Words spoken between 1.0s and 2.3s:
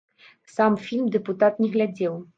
дэпутат не глядзеў.